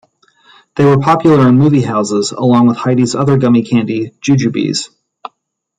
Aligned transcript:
They 0.75 0.83
were 0.83 0.97
popular 0.97 1.47
in 1.47 1.59
movie 1.59 1.83
houses 1.83 2.31
along 2.31 2.65
with 2.65 2.77
Heide's 2.77 3.13
other 3.13 3.37
gummy 3.37 3.61
candy, 3.61 4.13
Jujubes. 4.19 4.89